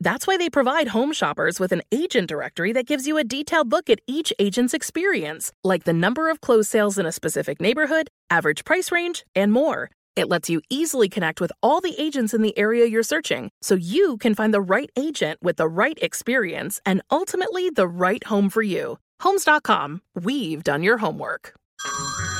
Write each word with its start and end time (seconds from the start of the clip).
That's 0.00 0.26
why 0.26 0.36
they 0.36 0.50
provide 0.50 0.88
home 0.88 1.12
shoppers 1.12 1.58
with 1.58 1.72
an 1.72 1.82
agent 1.90 2.28
directory 2.28 2.72
that 2.72 2.86
gives 2.86 3.06
you 3.06 3.16
a 3.18 3.24
detailed 3.24 3.70
look 3.70 3.88
at 3.90 4.00
each 4.06 4.32
agent's 4.38 4.74
experience, 4.74 5.52
like 5.64 5.84
the 5.84 5.92
number 5.92 6.30
of 6.30 6.40
closed 6.40 6.70
sales 6.70 6.98
in 6.98 7.06
a 7.06 7.12
specific 7.12 7.60
neighborhood, 7.60 8.08
average 8.30 8.64
price 8.64 8.92
range, 8.92 9.24
and 9.34 9.52
more. 9.52 9.90
It 10.14 10.28
lets 10.28 10.48
you 10.48 10.62
easily 10.70 11.08
connect 11.08 11.40
with 11.40 11.52
all 11.62 11.80
the 11.80 11.94
agents 12.00 12.32
in 12.32 12.42
the 12.42 12.56
area 12.58 12.86
you're 12.86 13.02
searching 13.02 13.50
so 13.62 13.74
you 13.74 14.16
can 14.16 14.34
find 14.34 14.52
the 14.52 14.60
right 14.62 14.90
agent 14.96 15.38
with 15.42 15.56
the 15.56 15.68
right 15.68 15.98
experience 16.00 16.80
and 16.86 17.02
ultimately 17.10 17.70
the 17.70 17.86
right 17.86 18.24
home 18.24 18.48
for 18.48 18.62
you. 18.62 18.98
Homes.com, 19.20 20.00
we've 20.14 20.62
done 20.62 20.82
your 20.82 20.98
homework. 20.98 21.54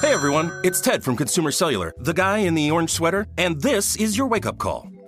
Hey 0.00 0.12
everyone, 0.12 0.52
it's 0.64 0.80
Ted 0.80 1.04
from 1.04 1.16
Consumer 1.16 1.52
Cellular, 1.52 1.92
the 1.98 2.14
guy 2.14 2.38
in 2.38 2.54
the 2.54 2.70
orange 2.70 2.90
sweater, 2.90 3.26
and 3.38 3.60
this 3.60 3.96
is 3.96 4.16
your 4.16 4.26
wake 4.26 4.46
up 4.46 4.58
call. 4.58 4.89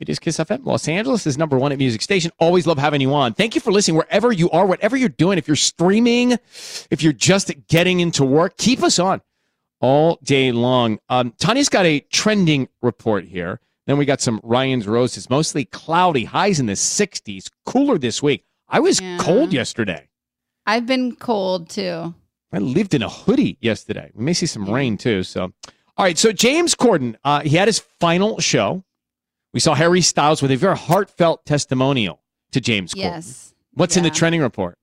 It 0.00 0.08
is 0.08 0.18
Kiss 0.18 0.38
FM. 0.38 0.64
Los 0.64 0.88
Angeles 0.88 1.26
is 1.26 1.36
number 1.36 1.58
one 1.58 1.72
at 1.72 1.78
music 1.78 2.00
station. 2.00 2.30
Always 2.38 2.66
love 2.66 2.78
having 2.78 3.02
you 3.02 3.12
on. 3.12 3.34
Thank 3.34 3.54
you 3.54 3.60
for 3.60 3.70
listening 3.70 3.98
wherever 3.98 4.32
you 4.32 4.48
are, 4.50 4.64
whatever 4.64 4.96
you're 4.96 5.10
doing. 5.10 5.36
If 5.36 5.46
you're 5.46 5.56
streaming, 5.56 6.32
if 6.90 7.02
you're 7.02 7.12
just 7.12 7.52
getting 7.68 8.00
into 8.00 8.24
work, 8.24 8.56
keep 8.56 8.82
us 8.82 8.98
on 8.98 9.20
all 9.82 10.18
day 10.22 10.52
long. 10.52 11.00
Um, 11.10 11.34
Tanya's 11.38 11.68
got 11.68 11.84
a 11.84 12.00
trending 12.00 12.68
report 12.80 13.24
here. 13.26 13.60
Then 13.86 13.98
we 13.98 14.06
got 14.06 14.22
some 14.22 14.40
Ryan's 14.42 14.86
roses, 14.86 15.28
mostly 15.28 15.66
cloudy, 15.66 16.24
highs 16.24 16.60
in 16.60 16.64
the 16.66 16.72
60s, 16.76 17.50
cooler 17.66 17.98
this 17.98 18.22
week. 18.22 18.44
I 18.68 18.80
was 18.80 19.00
Yeah. 19.02 19.18
cold 19.20 19.52
yesterday. 19.52 20.08
I've 20.64 20.86
been 20.86 21.14
cold 21.16 21.68
too. 21.68 22.14
I 22.52 22.58
lived 22.58 22.94
in 22.94 23.02
a 23.02 23.08
hoodie 23.08 23.58
yesterday. 23.60 24.10
We 24.14 24.24
may 24.24 24.32
see 24.32 24.46
some 24.46 24.64
rain 24.70 24.96
too. 24.96 25.24
So, 25.24 25.52
all 25.98 26.04
right. 26.04 26.16
So 26.16 26.32
James 26.32 26.74
Corden, 26.74 27.16
uh, 27.22 27.40
he 27.40 27.50
had 27.56 27.68
his 27.68 27.80
final 28.00 28.38
show. 28.40 28.82
We 29.52 29.60
saw 29.60 29.74
Harry 29.74 30.00
Styles 30.00 30.42
with 30.42 30.50
a 30.50 30.56
very 30.56 30.76
heartfelt 30.76 31.44
testimonial 31.44 32.20
to 32.52 32.60
James 32.60 32.94
Corden. 32.94 32.98
Yes. 32.98 33.54
What's 33.74 33.96
in 33.96 34.02
the 34.04 34.10
trending 34.10 34.40
report? 34.40 34.76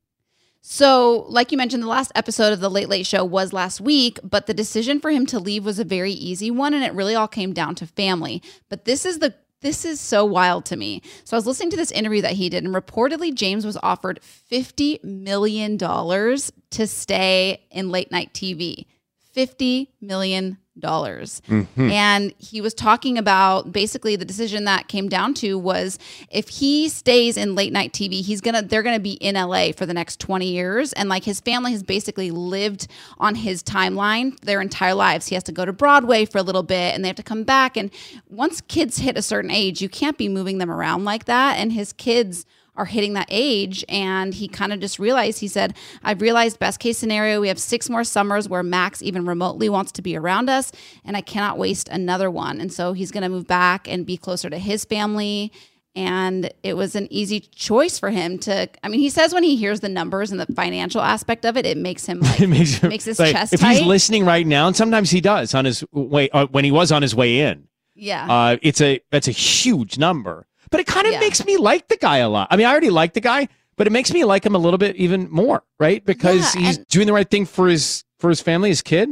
So, 0.61 1.25
like 1.29 1.53
you 1.53 1.57
mentioned, 1.57 1.83
the 1.83 1.87
last 1.87 2.11
episode 2.13 2.51
of 2.51 2.59
the 2.59 2.69
Late 2.69 2.89
Late 2.89 3.05
Show 3.05 3.23
was 3.23 3.53
last 3.53 3.79
week, 3.79 4.19
but 4.21 4.47
the 4.47 4.53
decision 4.53 4.99
for 4.99 5.11
him 5.11 5.25
to 5.27 5.39
leave 5.39 5.63
was 5.63 5.79
a 5.79 5.85
very 5.85 6.11
easy 6.11 6.51
one, 6.51 6.73
and 6.73 6.83
it 6.83 6.93
really 6.93 7.15
all 7.15 7.27
came 7.27 7.53
down 7.53 7.73
to 7.75 7.87
family. 7.87 8.41
But 8.67 8.83
this 8.83 9.05
is 9.05 9.19
the 9.19 9.33
this 9.61 9.85
is 9.85 9.99
so 9.99 10.23
wild 10.25 10.65
to 10.65 10.75
me. 10.75 11.01
So 11.23 11.35
I 11.35 11.39
was 11.39 11.47
listening 11.47 11.71
to 11.71 11.77
this 11.77 11.91
interview 11.91 12.21
that 12.21 12.33
he 12.33 12.49
did, 12.49 12.65
and 12.65 12.75
reportedly 12.75 13.33
James 13.33 13.65
was 13.65 13.77
offered 13.81 14.21
fifty 14.21 14.99
million 15.03 15.77
dollars 15.77 16.51
to 16.71 16.85
stay 16.85 17.65
in 17.71 17.89
late 17.89 18.11
night 18.11 18.33
TV. 18.33 18.87
Fifty 19.31 19.93
million 20.01 20.57
dollars. 20.79 21.41
Mhm. 21.49 21.91
And 21.91 22.33
he 22.37 22.61
was 22.61 22.73
talking 22.73 23.17
about 23.17 23.71
basically 23.71 24.15
the 24.15 24.25
decision 24.25 24.65
that 24.65 24.87
came 24.87 25.09
down 25.09 25.33
to 25.35 25.57
was 25.57 25.97
if 26.31 26.49
he 26.49 26.89
stays 26.89 27.37
in 27.37 27.55
late 27.55 27.73
night 27.73 27.93
TV, 27.93 28.21
he's 28.21 28.41
gonna 28.41 28.61
they're 28.61 28.83
gonna 28.83 28.99
be 28.99 29.13
in 29.13 29.35
LA 29.35 29.71
for 29.71 29.85
the 29.85 29.93
next 29.93 30.19
20 30.19 30.49
years. 30.51 30.93
And 30.93 31.09
like 31.09 31.23
his 31.23 31.39
family 31.39 31.71
has 31.71 31.83
basically 31.83 32.31
lived 32.31 32.87
on 33.17 33.35
his 33.35 33.63
timeline 33.63 34.39
their 34.41 34.61
entire 34.61 34.93
lives. 34.93 35.27
He 35.27 35.35
has 35.35 35.43
to 35.45 35.51
go 35.51 35.65
to 35.65 35.73
Broadway 35.73 36.25
for 36.25 36.37
a 36.37 36.43
little 36.43 36.63
bit 36.63 36.93
and 36.95 37.03
they 37.03 37.07
have 37.09 37.15
to 37.17 37.23
come 37.23 37.43
back. 37.43 37.77
And 37.77 37.91
once 38.29 38.61
kids 38.61 38.97
hit 38.97 39.17
a 39.17 39.21
certain 39.21 39.51
age, 39.51 39.81
you 39.81 39.89
can't 39.89 40.17
be 40.17 40.29
moving 40.29 40.57
them 40.57 40.71
around 40.71 41.03
like 41.05 41.25
that. 41.25 41.57
And 41.57 41.71
his 41.71 41.93
kids 41.93 42.45
are 42.77 42.85
hitting 42.85 43.13
that 43.13 43.27
age. 43.29 43.83
And 43.89 44.33
he 44.33 44.47
kind 44.47 44.71
of 44.71 44.79
just 44.79 44.99
realized 44.99 45.39
he 45.39 45.47
said 45.47 45.75
i've 46.03 46.21
realized 46.21 46.59
best 46.59 46.79
case 46.79 46.97
scenario 46.97 47.41
we 47.41 47.47
have 47.49 47.59
six 47.59 47.89
more 47.89 48.03
summers 48.03 48.47
where 48.47 48.63
max 48.63 49.01
even 49.01 49.25
remotely 49.25 49.67
wants 49.69 49.91
to 49.93 50.01
be 50.01 50.15
around 50.15 50.49
us 50.49 50.71
and 51.03 51.17
i 51.17 51.21
cannot 51.21 51.57
waste 51.57 51.89
another 51.89 52.29
one. 52.31 52.61
And 52.61 52.71
so 52.71 52.93
he's 52.93 53.11
going 53.11 53.23
to 53.23 53.29
move 53.29 53.47
back 53.47 53.87
and 53.87 54.05
be 54.05 54.15
closer 54.17 54.49
to 54.49 54.57
his 54.57 54.85
family. 54.85 55.51
And 55.95 56.51
it 56.61 56.77
was 56.77 56.95
an 56.95 57.07
easy 57.11 57.39
choice 57.39 57.97
for 57.97 58.11
him 58.11 58.37
to 58.39 58.69
i 58.83 58.87
mean 58.87 58.99
he 58.99 59.09
says 59.09 59.33
when 59.33 59.43
he 59.43 59.55
hears 59.55 59.79
the 59.79 59.89
numbers 59.89 60.29
and 60.31 60.39
the 60.39 60.45
financial 60.53 61.01
aspect 61.01 61.43
of 61.45 61.57
it 61.57 61.65
it 61.65 61.75
makes 61.77 62.05
him 62.05 62.19
like 62.19 62.39
It 62.41 62.47
makes, 62.47 62.83
makes 62.83 63.05
his 63.05 63.17
like, 63.19 63.31
chest 63.33 63.53
If 63.53 63.61
tight. 63.61 63.77
he's 63.77 63.85
listening 63.87 64.23
right 64.23 64.45
now, 64.45 64.67
and 64.67 64.75
sometimes 64.75 65.09
he 65.09 65.21
does 65.21 65.55
on 65.55 65.65
his 65.65 65.83
way 65.91 66.29
uh, 66.29 66.45
when 66.47 66.63
he 66.65 66.71
was 66.71 66.91
on 66.91 67.01
his 67.01 67.15
way 67.15 67.39
in. 67.39 67.67
yeah. 67.95 68.31
Uh, 68.31 68.57
it's 68.61 68.79
a 68.81 69.01
that's 69.11 69.27
a 69.27 69.31
huge 69.31 69.97
number, 69.97 70.46
but 70.71 70.79
it 70.79 70.87
kind 70.87 71.07
of 71.07 71.13
Yeah. 71.13 71.19
makes 71.19 71.43
me 71.45 71.57
like 71.57 71.87
the 71.87 71.97
guy 71.97 72.17
a 72.17 72.29
lot. 72.29 72.47
I 72.51 72.57
mean, 72.57 72.65
I 72.65 72.71
already 72.71 72.89
like 72.89 73.13
the 73.13 73.21
guy, 73.21 73.47
but 73.75 73.87
it 73.87 73.91
makes 73.91 74.11
me 74.11 74.23
like 74.23 74.45
him 74.45 74.55
a 74.55 74.59
little 74.59 74.77
bit 74.77 74.95
even 74.95 75.29
more, 75.31 75.63
right? 75.79 76.03
Because 76.05 76.55
Yeah, 76.55 76.61
he's 76.61 76.77
doing 76.79 77.07
the 77.07 77.13
right 77.13 77.29
thing 77.29 77.45
for 77.45 77.67
his 77.67 78.03
for 78.19 78.29
his 78.29 78.41
family, 78.41 78.69
his 78.69 78.81
kid. 78.81 79.09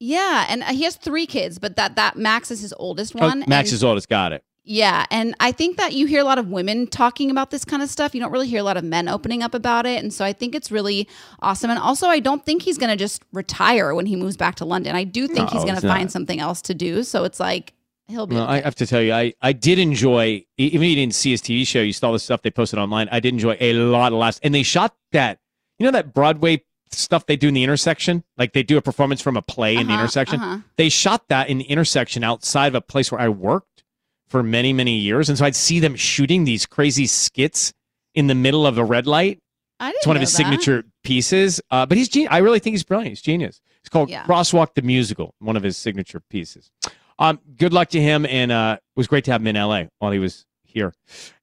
yeah 0.00 0.44
and 0.48 0.62
uh, 0.62 0.66
he 0.66 0.82
has 0.84 0.96
three 0.96 1.24
kids 1.26 1.58
but 1.58 1.76
that 1.76 1.94
that 1.96 2.16
max 2.16 2.50
is 2.50 2.60
his 2.60 2.74
oldest 2.78 3.14
Oh, 3.16 3.20
one 3.28 3.44
Max 3.46 3.70
and- 3.70 3.74
is 3.76 3.84
oldest, 3.84 4.08
got 4.08 4.32
it. 4.32 4.42
Yeah, 4.66 5.04
and 5.10 5.34
I 5.40 5.52
think 5.52 5.76
that 5.76 5.92
you 5.92 6.06
hear 6.06 6.20
a 6.22 6.24
lot 6.24 6.38
of 6.38 6.48
women 6.48 6.86
talking 6.86 7.30
about 7.30 7.50
this 7.50 7.66
kind 7.66 7.82
of 7.82 7.90
stuff. 7.90 8.14
You 8.14 8.20
don't 8.22 8.32
really 8.32 8.48
hear 8.48 8.60
a 8.60 8.62
lot 8.62 8.78
of 8.78 8.84
men 8.84 9.08
opening 9.10 9.42
up 9.42 9.52
about 9.52 9.84
it, 9.84 10.02
and 10.02 10.10
so 10.10 10.24
I 10.24 10.32
think 10.32 10.54
it's 10.54 10.70
really 10.70 11.06
awesome. 11.40 11.68
And 11.68 11.78
also, 11.78 12.06
I 12.08 12.18
don't 12.18 12.42
think 12.46 12.62
he's 12.62 12.78
going 12.78 12.88
to 12.88 12.96
just 12.96 13.22
retire 13.30 13.94
when 13.94 14.06
he 14.06 14.16
moves 14.16 14.38
back 14.38 14.54
to 14.56 14.64
London. 14.64 14.96
I 14.96 15.04
do 15.04 15.26
think 15.26 15.52
No, 15.52 15.58
he's 15.58 15.64
going 15.64 15.78
to 15.78 15.86
find 15.86 16.10
something 16.10 16.40
else 16.40 16.62
to 16.62 16.72
do. 16.72 17.02
So 17.02 17.24
it's 17.24 17.38
like 17.38 17.74
he'll 18.08 18.26
be. 18.26 18.34
Well, 18.36 18.46
I 18.46 18.60
have 18.60 18.74
to 18.76 18.86
tell 18.86 19.00
you, 19.02 19.12
I, 19.12 19.32
I 19.42 19.52
did 19.52 19.78
enjoy, 19.78 20.44
even 20.58 20.82
if 20.82 20.88
you 20.90 20.94
didn't 20.96 21.14
see 21.14 21.30
his 21.30 21.40
TV 21.42 21.66
show, 21.66 21.80
you 21.80 21.92
saw 21.92 22.12
the 22.12 22.18
stuff 22.18 22.42
they 22.42 22.50
posted 22.50 22.78
online. 22.78 23.08
I 23.10 23.20
did 23.20 23.32
enjoy 23.34 23.56
a 23.60 23.72
lot 23.74 24.12
of 24.12 24.18
last, 24.18 24.40
And 24.42 24.54
they 24.54 24.62
shot 24.62 24.94
that, 25.12 25.38
you 25.78 25.84
know, 25.86 25.92
that 25.92 26.12
Broadway 26.14 26.62
stuff 26.90 27.26
they 27.26 27.36
do 27.36 27.48
in 27.48 27.54
the 27.54 27.62
intersection? 27.64 28.22
Like 28.38 28.52
they 28.52 28.62
do 28.62 28.76
a 28.76 28.82
performance 28.82 29.20
from 29.20 29.36
a 29.36 29.42
play 29.42 29.74
in 29.76 29.86
the 29.88 29.92
Uh-huh, 29.94 30.02
intersection. 30.02 30.40
uh-huh. 30.40 30.58
They 30.76 30.88
shot 30.88 31.26
that 31.28 31.48
in 31.48 31.58
the 31.58 31.64
intersection 31.64 32.22
outside 32.22 32.68
of 32.68 32.74
a 32.76 32.80
place 32.80 33.10
where 33.10 33.20
I 33.20 33.28
worked 33.28 33.82
for 34.28 34.42
many, 34.44 34.72
many 34.72 34.96
years. 34.96 35.28
And 35.28 35.36
so 35.36 35.44
I'd 35.44 35.56
see 35.56 35.80
them 35.80 35.96
shooting 35.96 36.44
these 36.44 36.66
crazy 36.66 37.06
skits 37.06 37.72
in 38.14 38.28
the 38.28 38.34
middle 38.34 38.64
of 38.66 38.78
a 38.78 38.84
red 38.84 39.06
light. 39.08 39.40
I 39.80 39.88
didn't 39.88 39.96
It's 39.98 40.06
one 40.06 40.16
of 40.16 40.20
his 40.20 40.30
that. 40.32 40.36
signature 40.36 40.84
pieces. 41.02 41.60
Uh, 41.70 41.84
but 41.84 41.98
he's 41.98 42.08
gen- 42.08 42.28
I 42.30 42.38
really 42.38 42.60
think 42.60 42.74
he's 42.74 42.84
brilliant. 42.84 43.08
He's 43.10 43.22
genius. 43.22 43.60
It's 43.80 43.88
called 43.88 44.08
Yeah. 44.08 44.24
Crosswalk 44.24 44.74
the 44.74 44.82
Musical, 44.82 45.34
one 45.40 45.56
of 45.56 45.64
his 45.64 45.76
signature 45.76 46.20
pieces. 46.30 46.70
Um, 47.18 47.40
good 47.56 47.72
luck 47.72 47.88
to 47.90 48.00
him, 48.00 48.26
and 48.26 48.50
uh, 48.50 48.76
it 48.78 48.98
was 48.98 49.06
great 49.06 49.24
to 49.24 49.32
have 49.32 49.40
him 49.40 49.48
in 49.48 49.56
LA 49.56 49.84
while 49.98 50.12
he 50.12 50.18
was 50.18 50.46
here. 50.64 50.92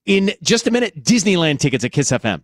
In 0.06 0.32
just 0.42 0.68
a 0.68 0.72
minute, 0.72 1.04
Disneyland 1.04 1.60
tickets 1.60 1.84
at 1.84 1.92
Kiss 1.92 2.12
FM. 2.12 2.44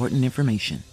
important 0.01 0.25
information. 0.25 0.90